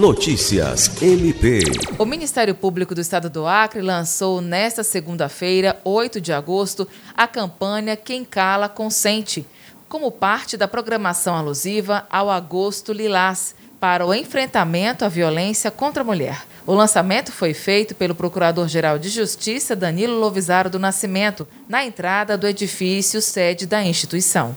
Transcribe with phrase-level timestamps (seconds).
[0.00, 1.60] Notícias MP.
[1.98, 7.94] O Ministério Público do Estado do Acre lançou nesta segunda-feira, 8 de agosto, a campanha
[7.96, 9.46] Quem Cala Consente,
[9.90, 16.06] como parte da programação alusiva ao Agosto Lilás, para o enfrentamento à violência contra a
[16.06, 16.46] mulher.
[16.66, 22.48] O lançamento foi feito pelo Procurador-Geral de Justiça Danilo Lovisaro do Nascimento, na entrada do
[22.48, 24.56] edifício sede da instituição.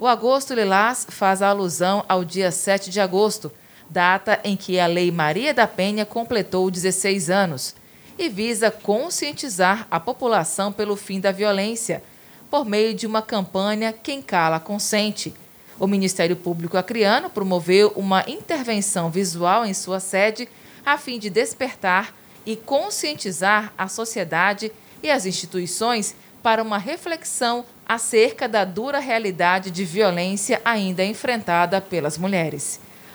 [0.00, 3.52] O Agosto Lilás faz alusão ao dia 7 de agosto,
[3.92, 7.74] data em que a Lei Maria da Penha completou 16 anos,
[8.18, 12.02] e visa conscientizar a população pelo fim da violência,
[12.50, 15.34] por meio de uma campanha Quem Cala Consente.
[15.78, 20.48] O Ministério Público Acreano promoveu uma intervenção visual em sua sede
[20.84, 22.14] a fim de despertar
[22.44, 24.72] e conscientizar a sociedade
[25.02, 32.18] e as instituições para uma reflexão acerca da dura realidade de violência ainda enfrentada pelas
[32.18, 32.80] mulheres.